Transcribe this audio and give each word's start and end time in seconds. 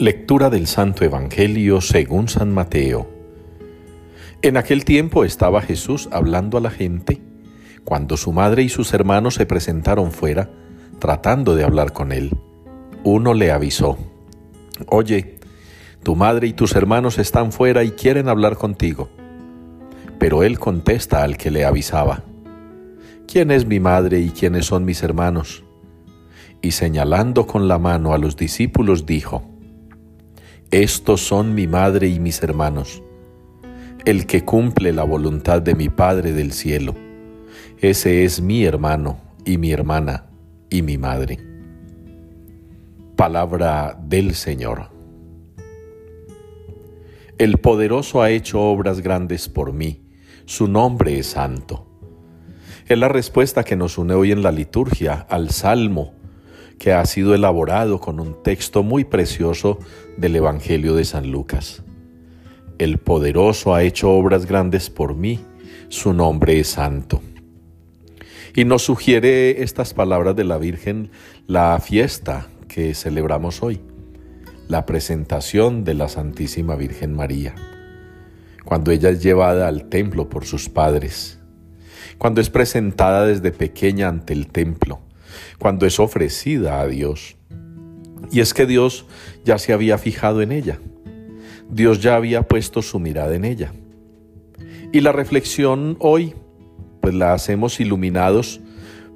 Lectura 0.00 0.50
del 0.50 0.66
Santo 0.66 1.04
Evangelio 1.04 1.80
según 1.80 2.26
San 2.26 2.52
Mateo. 2.52 3.08
En 4.42 4.56
aquel 4.56 4.84
tiempo 4.84 5.24
estaba 5.24 5.62
Jesús 5.62 6.08
hablando 6.10 6.58
a 6.58 6.60
la 6.60 6.70
gente, 6.70 7.22
cuando 7.84 8.16
su 8.16 8.32
madre 8.32 8.64
y 8.64 8.68
sus 8.68 8.92
hermanos 8.92 9.34
se 9.34 9.46
presentaron 9.46 10.10
fuera, 10.10 10.50
tratando 10.98 11.54
de 11.54 11.62
hablar 11.62 11.92
con 11.92 12.10
él. 12.10 12.36
Uno 13.04 13.34
le 13.34 13.52
avisó, 13.52 13.96
Oye, 14.88 15.38
tu 16.02 16.16
madre 16.16 16.48
y 16.48 16.54
tus 16.54 16.74
hermanos 16.74 17.18
están 17.18 17.52
fuera 17.52 17.84
y 17.84 17.92
quieren 17.92 18.28
hablar 18.28 18.56
contigo. 18.56 19.10
Pero 20.18 20.42
él 20.42 20.58
contesta 20.58 21.22
al 21.22 21.36
que 21.36 21.52
le 21.52 21.64
avisaba, 21.64 22.24
¿quién 23.28 23.52
es 23.52 23.64
mi 23.64 23.78
madre 23.78 24.18
y 24.18 24.30
quiénes 24.30 24.66
son 24.66 24.84
mis 24.84 25.04
hermanos? 25.04 25.62
Y 26.62 26.72
señalando 26.72 27.46
con 27.46 27.68
la 27.68 27.78
mano 27.78 28.12
a 28.12 28.18
los 28.18 28.36
discípulos 28.36 29.06
dijo, 29.06 29.53
estos 30.82 31.20
son 31.20 31.54
mi 31.54 31.68
madre 31.68 32.08
y 32.08 32.18
mis 32.18 32.42
hermanos, 32.42 33.00
el 34.04 34.26
que 34.26 34.44
cumple 34.44 34.92
la 34.92 35.04
voluntad 35.04 35.62
de 35.62 35.76
mi 35.76 35.88
Padre 35.88 36.32
del 36.32 36.52
cielo. 36.52 36.96
Ese 37.78 38.24
es 38.24 38.40
mi 38.40 38.64
hermano 38.64 39.20
y 39.44 39.56
mi 39.56 39.70
hermana 39.70 40.26
y 40.70 40.82
mi 40.82 40.98
madre. 40.98 41.38
Palabra 43.14 43.96
del 44.02 44.34
Señor. 44.34 44.90
El 47.38 47.58
poderoso 47.58 48.20
ha 48.20 48.30
hecho 48.30 48.60
obras 48.60 49.00
grandes 49.00 49.48
por 49.48 49.72
mí, 49.72 50.02
su 50.44 50.66
nombre 50.66 51.20
es 51.20 51.28
santo. 51.28 51.86
Es 52.88 52.98
la 52.98 53.06
respuesta 53.06 53.62
que 53.62 53.76
nos 53.76 53.96
une 53.96 54.14
hoy 54.14 54.32
en 54.32 54.42
la 54.42 54.50
liturgia 54.50 55.24
al 55.28 55.50
Salmo 55.50 56.14
que 56.78 56.92
ha 56.92 57.04
sido 57.06 57.34
elaborado 57.34 58.00
con 58.00 58.20
un 58.20 58.42
texto 58.42 58.82
muy 58.82 59.04
precioso 59.04 59.78
del 60.16 60.36
Evangelio 60.36 60.94
de 60.94 61.04
San 61.04 61.30
Lucas. 61.30 61.82
El 62.78 62.98
poderoso 62.98 63.74
ha 63.74 63.82
hecho 63.82 64.10
obras 64.10 64.46
grandes 64.46 64.90
por 64.90 65.14
mí, 65.14 65.40
su 65.88 66.12
nombre 66.12 66.58
es 66.58 66.68
santo. 66.68 67.22
Y 68.54 68.64
nos 68.64 68.82
sugiere 68.82 69.62
estas 69.62 69.94
palabras 69.94 70.36
de 70.36 70.44
la 70.44 70.58
Virgen 70.58 71.10
la 71.46 71.78
fiesta 71.80 72.48
que 72.68 72.94
celebramos 72.94 73.62
hoy, 73.62 73.80
la 74.68 74.86
presentación 74.86 75.84
de 75.84 75.94
la 75.94 76.08
Santísima 76.08 76.74
Virgen 76.74 77.14
María, 77.14 77.54
cuando 78.64 78.90
ella 78.90 79.10
es 79.10 79.22
llevada 79.22 79.68
al 79.68 79.88
templo 79.88 80.28
por 80.28 80.44
sus 80.44 80.68
padres, 80.68 81.38
cuando 82.18 82.40
es 82.40 82.50
presentada 82.50 83.26
desde 83.26 83.52
pequeña 83.52 84.08
ante 84.08 84.32
el 84.32 84.48
templo, 84.48 85.00
cuando 85.58 85.86
es 85.86 86.00
ofrecida 86.00 86.80
a 86.80 86.86
Dios. 86.86 87.36
Y 88.30 88.40
es 88.40 88.54
que 88.54 88.66
Dios 88.66 89.06
ya 89.44 89.58
se 89.58 89.72
había 89.72 89.98
fijado 89.98 90.42
en 90.42 90.52
ella. 90.52 90.78
Dios 91.70 92.00
ya 92.00 92.16
había 92.16 92.42
puesto 92.42 92.82
su 92.82 92.98
mirada 92.98 93.34
en 93.34 93.44
ella. 93.44 93.72
Y 94.92 95.00
la 95.00 95.12
reflexión 95.12 95.96
hoy, 95.98 96.34
pues 97.00 97.14
la 97.14 97.34
hacemos 97.34 97.80
iluminados 97.80 98.60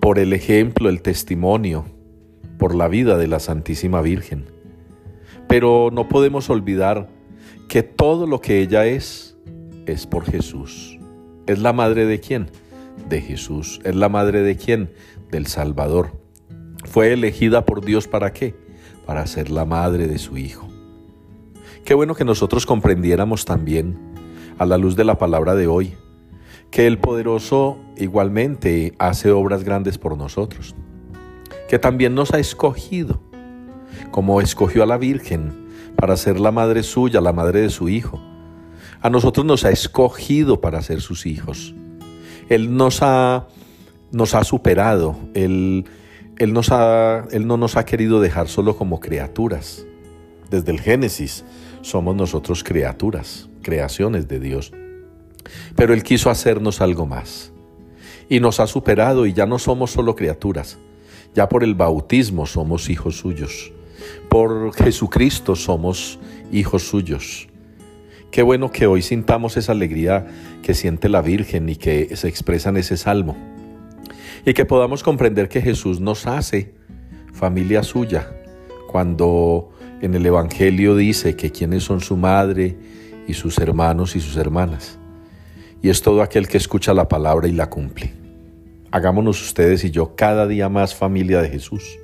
por 0.00 0.18
el 0.18 0.32
ejemplo, 0.32 0.88
el 0.88 1.00
testimonio, 1.00 1.84
por 2.58 2.74
la 2.74 2.88
vida 2.88 3.16
de 3.16 3.28
la 3.28 3.40
Santísima 3.40 4.02
Virgen. 4.02 4.46
Pero 5.48 5.90
no 5.92 6.08
podemos 6.08 6.50
olvidar 6.50 7.08
que 7.68 7.82
todo 7.82 8.26
lo 8.26 8.40
que 8.40 8.60
ella 8.60 8.86
es, 8.86 9.36
es 9.86 10.06
por 10.06 10.24
Jesús. 10.24 10.98
¿Es 11.46 11.58
la 11.58 11.72
madre 11.72 12.06
de 12.06 12.20
quién? 12.20 12.50
De 13.08 13.20
Jesús. 13.20 13.80
¿Es 13.84 13.94
la 13.94 14.08
madre 14.08 14.42
de 14.42 14.56
quién? 14.56 14.92
Del 15.30 15.46
Salvador. 15.46 16.12
Fue 16.84 17.12
elegida 17.12 17.64
por 17.64 17.84
Dios 17.84 18.08
para 18.08 18.32
qué? 18.32 18.54
Para 19.06 19.26
ser 19.26 19.50
la 19.50 19.64
madre 19.64 20.08
de 20.08 20.18
su 20.18 20.36
Hijo. 20.36 20.68
Qué 21.84 21.94
bueno 21.94 22.14
que 22.14 22.24
nosotros 22.24 22.66
comprendiéramos 22.66 23.44
también, 23.44 23.98
a 24.58 24.66
la 24.66 24.78
luz 24.78 24.94
de 24.94 25.04
la 25.04 25.18
palabra 25.18 25.54
de 25.54 25.66
hoy, 25.66 25.94
que 26.70 26.86
el 26.86 26.98
poderoso 26.98 27.78
igualmente 27.96 28.94
hace 28.98 29.30
obras 29.30 29.64
grandes 29.64 29.98
por 29.98 30.16
nosotros, 30.16 30.76
que 31.68 31.78
también 31.78 32.14
nos 32.14 32.32
ha 32.32 32.38
escogido, 32.38 33.20
como 34.10 34.40
escogió 34.40 34.82
a 34.82 34.86
la 34.86 34.96
Virgen 34.96 35.68
para 35.96 36.16
ser 36.16 36.38
la 36.38 36.52
madre 36.52 36.82
suya, 36.82 37.20
la 37.20 37.32
madre 37.32 37.62
de 37.62 37.70
su 37.70 37.88
Hijo. 37.88 38.20
A 39.00 39.10
nosotros 39.10 39.44
nos 39.44 39.64
ha 39.64 39.70
escogido 39.70 40.60
para 40.60 40.82
ser 40.82 41.00
sus 41.00 41.26
hijos. 41.26 41.74
Él 42.54 42.76
nos 42.76 43.00
ha, 43.02 43.46
nos 44.10 44.34
ha 44.34 44.44
superado, 44.44 45.16
Él 45.34 45.84
él, 46.42 46.52
nos 46.52 46.70
ha, 46.72 47.26
él 47.30 47.46
no 47.46 47.56
nos 47.56 47.76
ha 47.76 47.84
querido 47.84 48.20
dejar 48.20 48.48
solo 48.48 48.76
como 48.76 49.00
criaturas. 49.00 49.86
Desde 50.50 50.72
el 50.72 50.80
Génesis 50.80 51.44
somos 51.82 52.16
nosotros 52.16 52.64
criaturas, 52.64 53.48
creaciones 53.62 54.28
de 54.28 54.40
Dios. 54.40 54.72
Pero 55.76 55.94
Él 55.94 56.02
quiso 56.02 56.30
hacernos 56.30 56.80
algo 56.80 57.06
más. 57.06 57.52
Y 58.28 58.40
nos 58.40 58.60
ha 58.60 58.66
superado 58.66 59.26
y 59.26 59.34
ya 59.34 59.46
no 59.46 59.58
somos 59.58 59.90
solo 59.90 60.16
criaturas. 60.16 60.78
Ya 61.34 61.48
por 61.48 61.62
el 61.62 61.74
bautismo 61.74 62.46
somos 62.46 62.90
hijos 62.90 63.18
suyos. 63.18 63.72
Por 64.28 64.74
Jesucristo 64.74 65.54
somos 65.54 66.18
hijos 66.50 66.88
suyos. 66.88 67.48
Qué 68.32 68.40
bueno 68.40 68.72
que 68.72 68.86
hoy 68.86 69.02
sintamos 69.02 69.58
esa 69.58 69.72
alegría 69.72 70.26
que 70.62 70.72
siente 70.72 71.10
la 71.10 71.20
Virgen 71.20 71.68
y 71.68 71.76
que 71.76 72.16
se 72.16 72.28
expresa 72.28 72.70
en 72.70 72.78
ese 72.78 72.96
salmo 72.96 73.36
y 74.46 74.54
que 74.54 74.64
podamos 74.64 75.02
comprender 75.02 75.50
que 75.50 75.60
Jesús 75.60 76.00
nos 76.00 76.26
hace 76.26 76.72
familia 77.34 77.82
suya 77.82 78.32
cuando 78.88 79.68
en 80.00 80.14
el 80.14 80.24
Evangelio 80.24 80.96
dice 80.96 81.36
que 81.36 81.52
quienes 81.52 81.84
son 81.84 82.00
su 82.00 82.16
madre 82.16 82.74
y 83.28 83.34
sus 83.34 83.58
hermanos 83.58 84.16
y 84.16 84.20
sus 84.20 84.38
hermanas. 84.38 84.98
Y 85.82 85.90
es 85.90 86.00
todo 86.00 86.22
aquel 86.22 86.48
que 86.48 86.56
escucha 86.56 86.94
la 86.94 87.08
palabra 87.08 87.48
y 87.48 87.52
la 87.52 87.68
cumple. 87.68 88.14
Hagámonos 88.92 89.42
ustedes 89.42 89.84
y 89.84 89.90
yo 89.90 90.16
cada 90.16 90.46
día 90.46 90.70
más 90.70 90.94
familia 90.94 91.42
de 91.42 91.50
Jesús, 91.50 91.98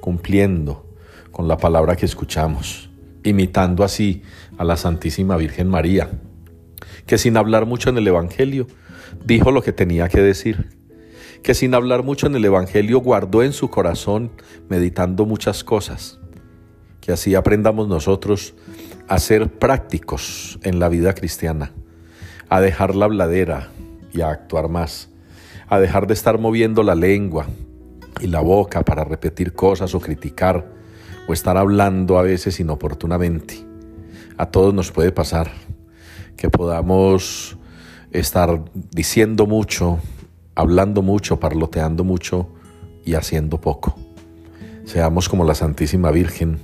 cumpliendo 0.00 0.84
con 1.30 1.46
la 1.46 1.58
palabra 1.58 1.94
que 1.94 2.06
escuchamos, 2.06 2.89
imitando 3.24 3.84
así 3.84 4.22
a 4.58 4.64
la 4.64 4.76
Santísima 4.76 5.36
Virgen 5.36 5.68
María, 5.68 6.10
que 7.06 7.18
sin 7.18 7.36
hablar 7.36 7.66
mucho 7.66 7.90
en 7.90 7.98
el 7.98 8.08
Evangelio, 8.08 8.66
dijo 9.24 9.50
lo 9.50 9.62
que 9.62 9.72
tenía 9.72 10.08
que 10.08 10.20
decir 10.20 10.80
que 11.42 11.54
sin 11.54 11.74
hablar 11.74 12.02
mucho 12.02 12.26
en 12.26 12.34
el 12.34 12.44
Evangelio 12.44 12.98
guardó 12.98 13.42
en 13.42 13.52
su 13.52 13.70
corazón 13.70 14.30
meditando 14.68 15.24
muchas 15.24 15.64
cosas, 15.64 16.18
que 17.00 17.12
así 17.12 17.34
aprendamos 17.34 17.88
nosotros 17.88 18.54
a 19.08 19.18
ser 19.18 19.50
prácticos 19.50 20.58
en 20.62 20.78
la 20.78 20.88
vida 20.88 21.14
cristiana, 21.14 21.72
a 22.48 22.60
dejar 22.60 22.94
la 22.94 23.06
bladera 23.06 23.70
y 24.12 24.20
a 24.20 24.30
actuar 24.30 24.68
más, 24.68 25.08
a 25.68 25.80
dejar 25.80 26.06
de 26.06 26.14
estar 26.14 26.38
moviendo 26.38 26.82
la 26.82 26.94
lengua 26.94 27.46
y 28.20 28.26
la 28.26 28.40
boca 28.40 28.82
para 28.82 29.04
repetir 29.04 29.54
cosas 29.54 29.94
o 29.94 30.00
criticar 30.00 30.79
estar 31.32 31.56
hablando 31.56 32.18
a 32.18 32.22
veces 32.22 32.60
inoportunamente. 32.60 33.64
A 34.36 34.46
todos 34.46 34.72
nos 34.72 34.90
puede 34.90 35.12
pasar 35.12 35.50
que 36.36 36.48
podamos 36.48 37.58
estar 38.10 38.62
diciendo 38.90 39.46
mucho, 39.46 39.98
hablando 40.54 41.02
mucho, 41.02 41.38
parloteando 41.38 42.04
mucho 42.04 42.48
y 43.04 43.14
haciendo 43.14 43.60
poco. 43.60 43.96
Seamos 44.84 45.28
como 45.28 45.44
la 45.44 45.54
Santísima 45.54 46.10
Virgen, 46.10 46.58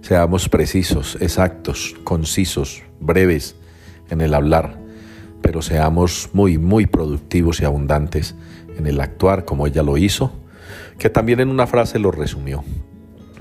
seamos 0.00 0.48
precisos, 0.48 1.18
exactos, 1.20 1.96
concisos, 2.04 2.82
breves 3.00 3.56
en 4.08 4.20
el 4.20 4.34
hablar, 4.34 4.78
pero 5.42 5.62
seamos 5.62 6.30
muy, 6.32 6.58
muy 6.58 6.86
productivos 6.86 7.60
y 7.60 7.64
abundantes 7.64 8.34
en 8.78 8.86
el 8.86 9.00
actuar 9.00 9.44
como 9.44 9.66
ella 9.66 9.82
lo 9.82 9.96
hizo, 9.96 10.32
que 10.98 11.10
también 11.10 11.40
en 11.40 11.48
una 11.48 11.66
frase 11.66 11.98
lo 11.98 12.10
resumió. 12.10 12.64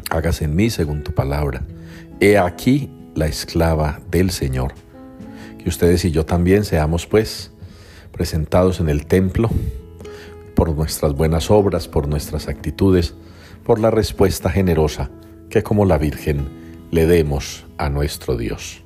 Hágase 0.09 0.45
en 0.45 0.55
mí 0.55 0.69
según 0.69 1.03
tu 1.03 1.13
palabra. 1.13 1.61
He 2.19 2.37
aquí 2.37 2.91
la 3.15 3.27
esclava 3.27 3.99
del 4.11 4.31
Señor. 4.31 4.73
Que 5.57 5.69
ustedes 5.69 6.05
y 6.05 6.11
yo 6.11 6.25
también 6.25 6.63
seamos 6.63 7.07
pues 7.07 7.51
presentados 8.11 8.79
en 8.79 8.89
el 8.89 9.05
templo 9.05 9.49
por 10.55 10.73
nuestras 10.73 11.13
buenas 11.13 11.51
obras, 11.51 11.87
por 11.87 12.07
nuestras 12.07 12.47
actitudes, 12.47 13.13
por 13.65 13.79
la 13.79 13.91
respuesta 13.91 14.49
generosa 14.49 15.09
que 15.49 15.63
como 15.63 15.85
la 15.85 15.97
Virgen 15.97 16.47
le 16.91 17.05
demos 17.07 17.65
a 17.77 17.89
nuestro 17.89 18.37
Dios. 18.37 18.84